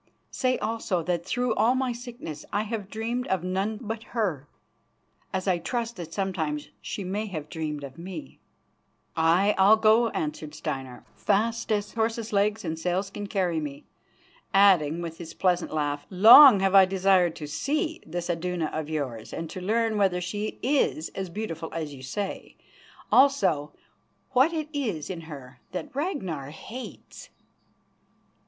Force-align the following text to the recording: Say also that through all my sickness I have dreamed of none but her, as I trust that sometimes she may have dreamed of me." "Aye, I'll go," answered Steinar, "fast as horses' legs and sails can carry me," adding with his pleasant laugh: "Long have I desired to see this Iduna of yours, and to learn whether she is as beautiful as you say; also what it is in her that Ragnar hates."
Say 0.31 0.57
also 0.57 1.03
that 1.03 1.23
through 1.27 1.53
all 1.53 1.75
my 1.75 1.91
sickness 1.93 2.43
I 2.51 2.63
have 2.63 2.89
dreamed 2.89 3.27
of 3.27 3.43
none 3.43 3.77
but 3.79 4.01
her, 4.17 4.47
as 5.31 5.47
I 5.47 5.59
trust 5.59 5.95
that 5.97 6.11
sometimes 6.11 6.69
she 6.81 7.03
may 7.03 7.27
have 7.27 7.49
dreamed 7.51 7.83
of 7.83 7.99
me." 7.99 8.39
"Aye, 9.15 9.53
I'll 9.59 9.77
go," 9.77 10.09
answered 10.09 10.55
Steinar, 10.55 11.05
"fast 11.15 11.71
as 11.71 11.93
horses' 11.93 12.33
legs 12.33 12.65
and 12.65 12.79
sails 12.79 13.11
can 13.11 13.27
carry 13.27 13.59
me," 13.59 13.85
adding 14.55 15.03
with 15.03 15.19
his 15.19 15.35
pleasant 15.35 15.71
laugh: 15.71 16.07
"Long 16.09 16.61
have 16.61 16.73
I 16.73 16.85
desired 16.85 17.35
to 17.35 17.45
see 17.45 18.01
this 18.03 18.27
Iduna 18.27 18.71
of 18.73 18.89
yours, 18.89 19.31
and 19.31 19.51
to 19.51 19.61
learn 19.61 19.99
whether 19.99 20.19
she 20.19 20.57
is 20.63 21.09
as 21.09 21.29
beautiful 21.29 21.71
as 21.73 21.93
you 21.93 22.01
say; 22.01 22.55
also 23.11 23.71
what 24.31 24.51
it 24.51 24.67
is 24.73 25.11
in 25.11 25.21
her 25.29 25.59
that 25.73 25.95
Ragnar 25.95 26.49
hates." 26.49 27.29